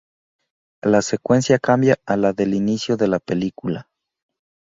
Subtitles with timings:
[0.83, 3.87] La secuencia cambia a la del inicio de la película.